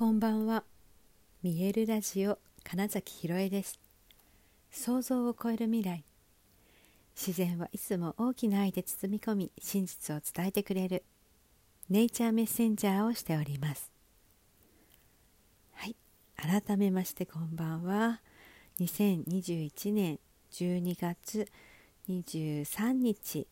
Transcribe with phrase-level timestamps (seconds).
[0.00, 0.64] こんばんは。
[1.42, 3.78] 見えるラジオ金崎ひろえです。
[4.70, 6.06] 想像を超える未来。
[7.14, 11.04] 自然はいつも大きな愛で包み込み、真実を伝えてくれる
[11.90, 13.92] ネイチャーメッセンジャーをしております。
[15.74, 15.94] はい、
[16.34, 18.22] 改めましてこんばんは。
[18.80, 20.18] 2021年
[20.52, 21.46] 12月
[22.08, 23.46] 23日、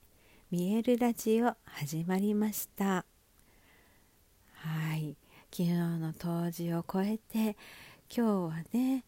[0.50, 3.04] 見えるラジオ始まりました。
[4.54, 5.14] はい。
[5.50, 7.56] 昨日の冬至を超えて
[8.14, 9.04] 今日はね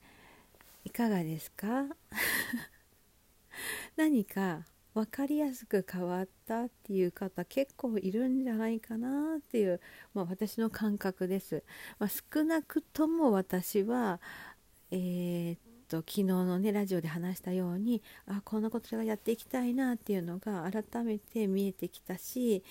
[0.85, 1.87] いかがですか？
[3.97, 4.65] 何か
[4.95, 9.81] 分かりやすく変わったっていう方結構いるんじゃないかなっていう、
[10.15, 11.63] まあ、私の感覚です、
[11.99, 14.21] まあ、少なくとも私は
[14.91, 22.65] えー、っと昨日のねラジオで話したようにあこんなことがやっていきたいなっていうのが改めて見えてきたし、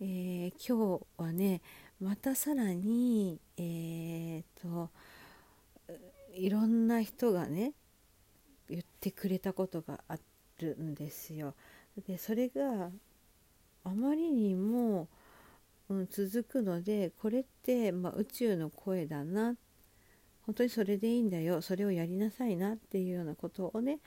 [0.00, 1.62] えー、今日はね
[2.00, 4.90] またさらにえー、と
[6.34, 7.72] いろんな人がね
[8.68, 10.16] 言ってくれたことがあ
[10.60, 11.54] るんですよ。
[12.06, 12.90] でそれが
[13.84, 15.08] あまりにも、
[15.88, 19.56] うん、続くのでこれって、まあ、宇宙の声だな
[20.46, 24.00] 本当にそれでいいんだよそれをやりなさいなっていうようなことをね、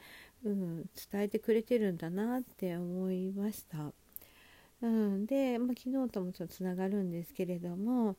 [0.44, 3.94] うん、伝えてくれてるんだなって思いました。
[4.82, 8.16] うん、で、まあ、昨日ともちょっとつながるんですけれども、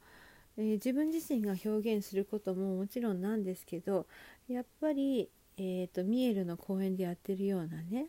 [0.57, 4.07] えー、自分自身が表現することももちろんなんですけど
[4.49, 8.09] やっぱり、えーと、ミエルの公演でやってるようなね、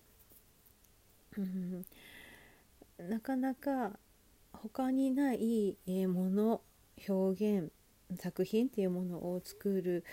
[2.98, 3.92] なかなか
[4.52, 6.62] 他にない、え、もの
[7.08, 7.72] 表現
[8.20, 10.04] 作品っていうものを作る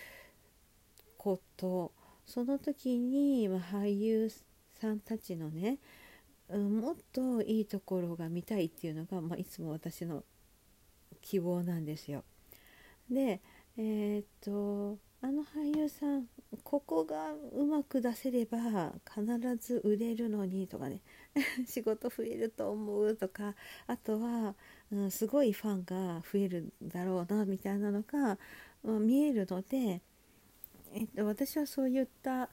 [1.17, 1.93] こと
[2.27, 4.31] その時に、ま、俳優
[4.81, 5.78] さんたちのね
[6.49, 10.25] うん、もっといいところが見たいっていうのが、まあ、いつも私の
[11.21, 12.25] 希望なんですよ。
[13.11, 13.41] で
[13.79, 16.27] えー、っとあの俳優さん
[16.63, 21.01] ここがうまく出せれば必ず売れるのにとかね
[21.67, 23.55] 仕事増えると思うとか
[23.87, 24.55] あとは、
[24.93, 28.39] うん、すごいファンが増えるだろうなみたいなのが、
[28.85, 30.01] うん、見えるので、
[30.93, 32.49] えっと、私はそういった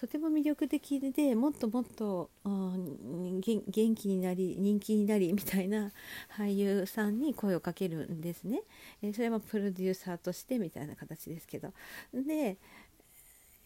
[0.00, 3.62] とても魅力的でもっともっと、うん、元
[3.94, 5.92] 気になり人気になりみたいな
[6.36, 8.62] 俳優さんに声をかけるんですね、
[9.02, 11.72] えー、それはプロデューサーとしてみたいな形ですけど。
[12.12, 12.58] で、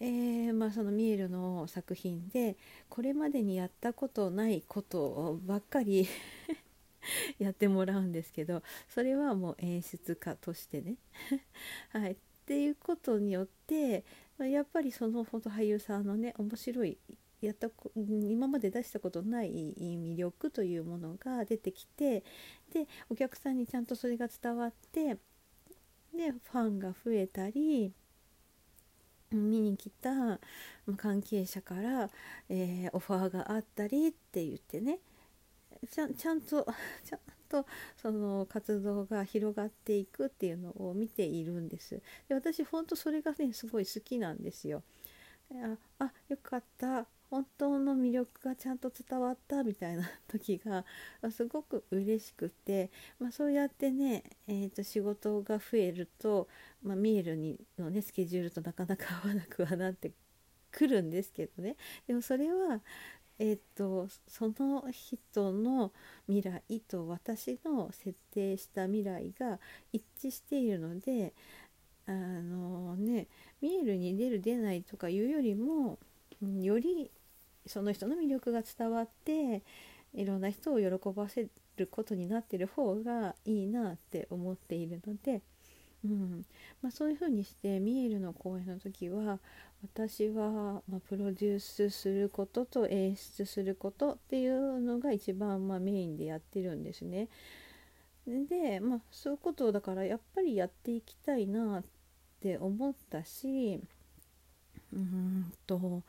[0.01, 2.55] えー、まあ、そのミエルの作品で
[2.87, 6.07] これまでにやったことないことばっかり
[7.37, 10.95] やってもらうんですけどそれはもう演出家としてね。
[11.91, 14.05] はい、っていうことによって
[14.47, 16.97] やっぱりそのほど俳優さんのね面白い
[17.41, 22.23] やった今まで出したことない魅力というものが出てきて
[22.73, 25.17] でお客さんにちゃんとそれが伝わって
[26.15, 27.93] でファンが増えたり
[29.31, 30.39] 見に来た
[30.97, 32.09] 関係者から、
[32.49, 34.99] えー、オファーがあったりって言ってね。
[35.89, 36.65] ちゃちゃんと
[37.05, 37.65] ちゃんと
[37.97, 42.01] その活動が広がっていくっていうのを見ているんです。
[42.27, 44.83] で私本当それがねすごい好きなんですよ。
[45.51, 47.07] ああよかった。
[47.29, 50.83] 本当の魅力がちゃんと伝わったみたいな 時が
[51.29, 52.89] すごく嬉しくて、
[53.19, 56.47] まあ、そうやってね、えー、と仕事が増えると、
[56.81, 60.11] まあ、ミエルにの、ね、スケジュールとなかなか合わなくはなって
[60.71, 61.75] くるんですけどね。
[62.07, 62.81] でもそれは
[63.39, 65.93] えーと、その人の
[66.27, 69.59] 未来と私の設定した未来が
[69.93, 71.33] 一致しているので
[72.05, 73.27] あのね
[73.61, 75.97] 見えるに出る出ないとかいうよりも
[76.61, 77.11] より
[77.65, 79.63] その人の魅力が伝わって
[80.13, 85.41] いろんな人を喜ばせることになってる方がいいなって思っているので。
[86.05, 86.45] うん
[86.81, 89.39] まあ、そういうふうにしてミエルの公演の時は
[89.83, 97.27] 私は、ま、プロデュースすることと演出することっていうのが一番、ま、メインでやってるんですね。
[98.27, 101.83] で、まあ、そういうことをだからやっぱりやっていきたいなっ
[102.41, 103.81] て思ったし
[104.93, 106.03] うんと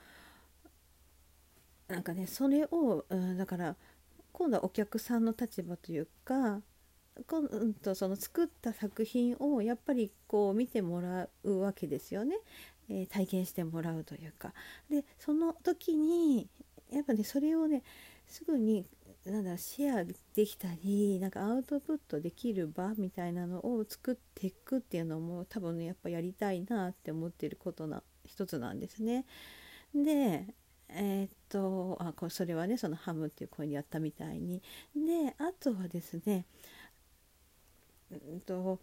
[1.88, 3.04] なんかねそれを、
[3.36, 3.76] だから
[4.32, 6.60] 今度はお客さんの立場というか
[7.26, 12.36] 今度その作った作品をやっぱりこう見てもらうわけですよね、
[12.88, 14.52] えー、体験してもらうというか。
[14.90, 16.48] でその時に
[16.90, 17.82] やっぱねそれをね
[18.26, 18.86] すぐに
[19.26, 29.26] なんだシェアできたりなんかアウトプットできる場みたいなのを作っていくっていうのも多分ねやっぱやりたいなって思ってることな一つなんですね。
[29.94, 30.54] で
[30.88, 34.62] えー、っとあこれそれはねそのハムっていう声にやったみたいに。
[34.96, 36.46] であとはですね
[38.10, 38.78] うんと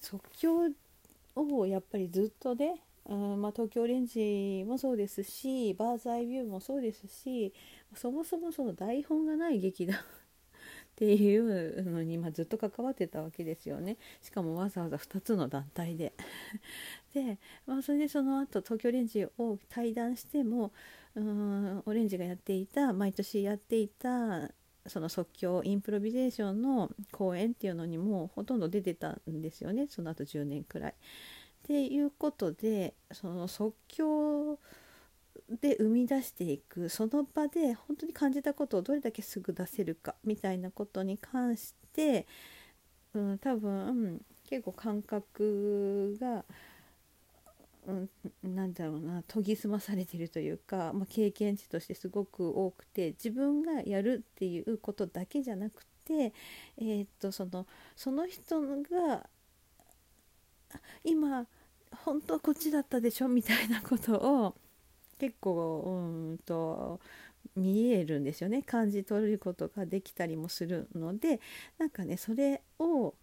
[0.00, 0.70] 即興
[1.36, 7.54] をやっぱりずっとねうんまあ、東京オレンジもそうですしバーズアイビューもそうですし
[7.94, 10.00] そもそもその台本がない劇団っ
[10.96, 13.98] ていうのに、まあ、ずっと関わってたわけですよね。
[14.22, 16.14] しかもわざわざ2つの団体で。
[17.12, 20.72] で、まあ、それでその後東京オレンジを対談しても
[21.14, 24.50] うんオレンジがやっていた毎年やっていた
[24.88, 30.92] その即興インプロビゼーションの公演っていうのにもほとんど出てたんですよねその後10年くらい。
[30.92, 30.94] っ
[31.66, 34.60] ていうことでその即興
[35.60, 42.26] で生み出していくその場で本当に感じたことをどれだけすぐ出せるかみたいなことに関して、
[43.14, 46.44] うん、多分、結構感覚が、
[47.86, 56.32] うん、なんだろうな研ぎ澄まされてるというか、まあ、経験値としてすごく多くて自分がやるっていうことだけじゃなくて、
[56.78, 59.28] えー、っとそのその人が
[61.04, 61.46] 今
[62.04, 64.54] 本当はこっちだったでしょみたいなことを
[65.18, 67.00] 結構うんと
[67.54, 68.62] 見えるんですよね。
[68.62, 71.40] 感じ取ることができたりもするので
[71.78, 73.14] なんかねそれを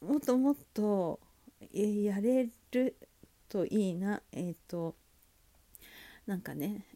[0.00, 1.18] もっともっと
[1.72, 2.96] やれる
[3.50, 4.94] といいなえっ、ー、と
[6.26, 6.86] なんかね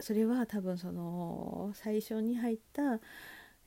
[0.00, 2.98] それは多分その最初に入った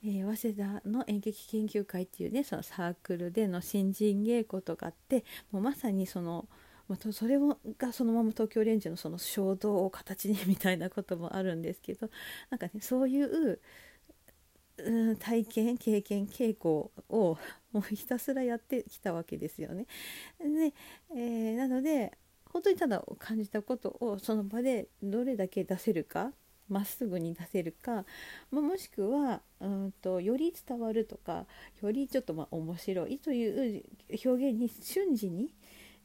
[0.05, 6.45] えー、早稲田の演劇研究会っていうねそのサークルでの新人稽古とかってもうまさにその
[6.89, 7.37] まあ、それ
[7.77, 12.09] がそのまま東京レンジのその衝動を形にみたいなこともあるんですけど
[12.49, 13.61] なんかねそういう、
[14.77, 17.37] うん、体験経験稽古を
[17.71, 19.87] もうひたすらやってきたわけですよね。
[20.39, 20.73] で
[21.15, 22.11] えー、なので
[22.53, 26.31] 本当にただ感じたことをその場でどれだけ出せるか
[26.69, 28.05] まっすぐに出せるか、
[28.49, 31.45] まあ、もしくはうんとより伝わるとか
[31.81, 33.83] よりちょっとまあ面白いという
[34.25, 35.53] 表現に瞬時に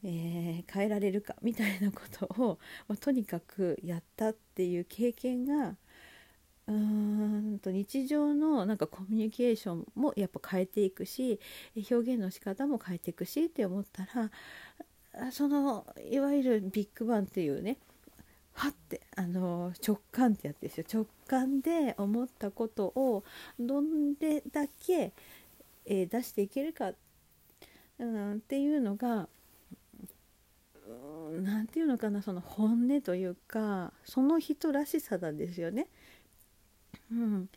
[0.03, 2.57] えー、変えられるかみたいなことを、
[2.87, 5.75] まあ、とにかくやったっていう経験が
[6.67, 11.39] うんと日常のなんかコミュニケーションもやっぱ変えていくし
[11.75, 14.29] 表現の仕方も変えていくしって思ったら
[15.31, 17.77] そのいわゆるビッグバンっていうね
[18.53, 23.23] はってあの直感ってやつですよ直感で思ったことを
[23.59, 25.13] どんでだけ、
[25.85, 26.91] えー、出していけるか、
[27.99, 29.29] うん、っていうのが
[31.41, 35.87] 何て言うのかなその本音というかその人らしさなんですよね。
[37.11, 37.49] うん、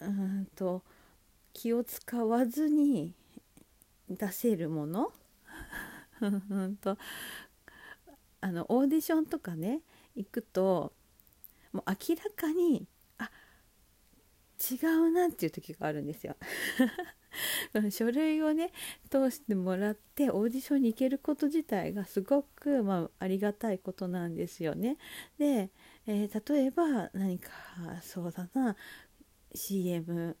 [0.00, 0.82] うんと
[1.52, 3.14] 気を使わずに
[4.10, 5.12] 出せるもの
[6.80, 6.98] と
[8.40, 9.80] あのオーディションとかね
[10.14, 10.92] 行くと
[11.72, 12.86] もう明らかに
[13.18, 13.30] あ
[14.70, 16.36] 違うなっていう時があるんですよ。
[17.90, 18.72] 書類をね
[19.10, 24.98] 通してもらってオーディションに行けること自体がすごく、まあ、ありがたいことなんですよね。
[25.38, 25.70] で、
[26.06, 27.50] えー、例えば何か
[28.02, 28.76] そうだな
[29.54, 30.36] CM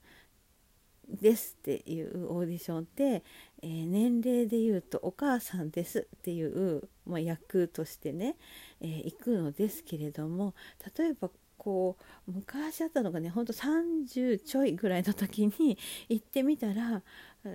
[1.20, 3.22] ですっていうオーディションって、
[3.62, 8.36] えー、年齢で言うとお母さんですっていう、まあ、役としてね、
[8.80, 10.54] えー、行くのですけれども
[10.96, 15.78] 例えばこう昔あったのがねほんと30ちょいぐらいの時に
[16.08, 17.02] 行ってみたら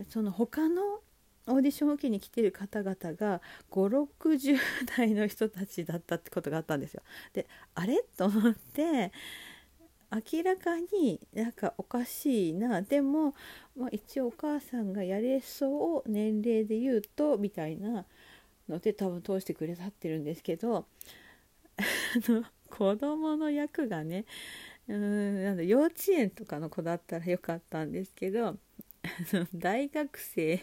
[0.09, 1.01] その他の
[1.47, 4.57] オーディションを受けに来てる方々が560
[4.97, 7.01] 代の人たちだったってことがあったんですよ。
[7.33, 8.03] であれ？
[8.17, 9.11] と思って
[10.11, 12.81] 明らかになんかおかしいな。
[12.81, 13.33] でも、
[13.75, 18.05] まあ、一応お母さんがやれそう年齢で言うとみたいな
[18.69, 20.85] ので多分通してくれたってるんですけど
[22.69, 24.25] 子供の役がね
[24.87, 28.57] うんなん幼稚園とかの子だったらよかったんですけど
[29.53, 30.61] 大学生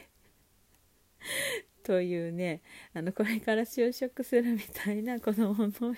[1.82, 2.62] というね
[2.94, 5.94] あのこれから就職するみたいな子供の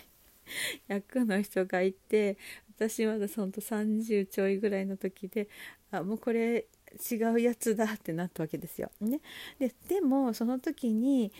[0.88, 2.36] 役の人がいて
[2.76, 5.48] 私まだその30ちょいぐらいの時で
[5.90, 6.66] あもうこれ
[7.10, 8.90] 違うやつだってなったわけですよ。
[9.00, 9.20] ね、
[9.58, 11.32] ででもその時に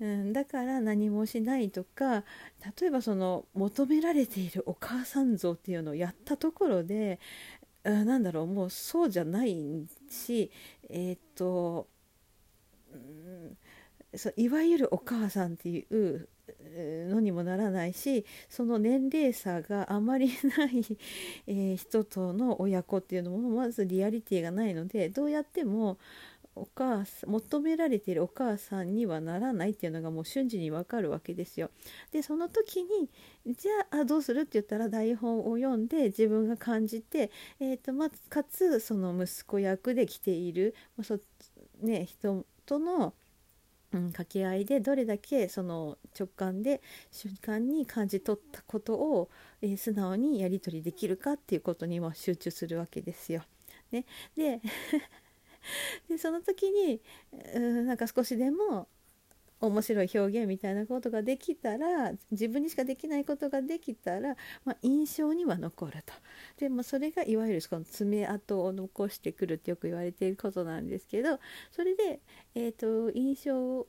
[0.00, 2.24] うん、だから何もしないとか
[2.80, 7.20] 例えばその求められているお母さん像っていうのをやったところで
[7.84, 10.50] なんだろうもうそうじゃないし
[10.90, 11.86] えっ、と、
[12.92, 13.56] うん、
[14.16, 16.28] そういわゆるお母さんっていう
[17.08, 20.84] のにもならないしその年齢差があまりない、
[21.46, 25.98] えー、人との親子っていうのもまずリアリティがないのでどうやっても
[26.56, 31.70] お母さん求められているお母さんにはならないっていうのがもう瞬時にわかるわけですよ。
[32.12, 33.10] でその時に
[33.46, 41.18] じゃあどうするって言ったら台本を読んで自分が感じて、えーとまかつその息子役で来ている、まあそ
[41.82, 43.14] ね、人との
[43.94, 46.82] うん、掛け合いでどれだけその直感で
[47.12, 49.30] 瞬間に感じ取ったことを、
[49.62, 53.42] えー、素直にやり取りできるかっていうことにも集中するわけですよ。
[53.92, 54.04] ね、
[54.36, 54.60] で
[56.10, 57.00] でその時に
[57.54, 58.88] うんなんか少しでも
[59.66, 66.12] 面白い表現みたいなことができたら自分にしかできないことができたら、まあ、印象には残ると
[66.58, 71.38] でもそれがいわゆるこの爪痕を残してくるってよく言われていることなんですけど
[71.70, 72.20] それで、
[72.54, 73.86] えーと、印象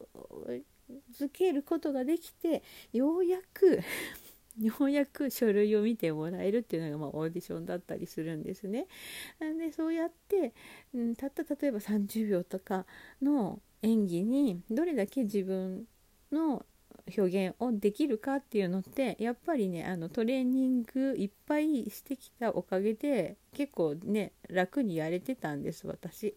[1.17, 2.63] づけることができて
[2.93, 3.79] ようやく
[4.59, 8.87] ようやく書類を見てもらえるっていうのがまあオーディションだったりするんですね。
[9.39, 10.53] でそうやって、
[10.93, 12.85] うん、たった例えば30秒とか
[13.21, 15.85] の演技にどれだけ自分
[16.31, 16.65] の
[17.15, 26.35] 表現をできるかっていうのってやっぱりねあのトレーニングいっぱいしてきたおかげで結構ね楽にやれてたんです私。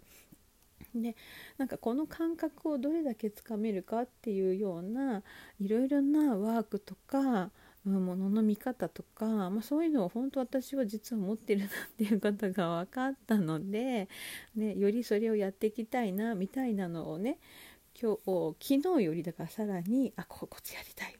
[0.94, 1.16] で
[1.58, 5.22] なんかこの感覚をどれだけつかめるかっていうような
[5.58, 7.50] いろいろなワークとか
[7.84, 14.08] ものの見方とか、まあ、そういうのを本当私は実は持ってるなっていうことが分かったので、
[14.56, 17.38] ね、よりそれをやっていきたいなみたいなのをね
[18.00, 21.16] 今日昨日よりだからさらにあここつやりたい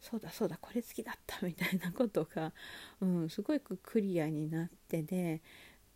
[0.00, 2.52] そうだそうだこれ好きだったみたいなことが、
[3.00, 5.40] うん、すごくクリアになってね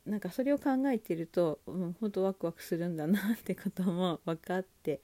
[0.06, 5.00] なんかそれを考えてると、うん、本当ワクワクするんだなってことも分かって、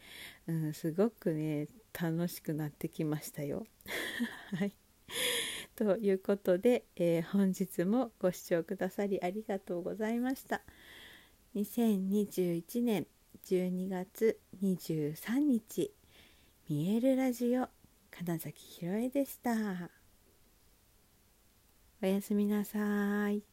[0.46, 3.66] うん、すごくね楽しくなってきましたよ。
[4.56, 4.72] はい
[5.76, 10.62] ということで、えー、本日もご視聴くださりありがとうございました。
[11.54, 13.06] 2021年
[13.44, 15.92] 12月23日
[16.68, 17.68] 見えるラジオ
[18.10, 19.90] 金崎ひろえでした。
[22.02, 23.51] おやすみなさい。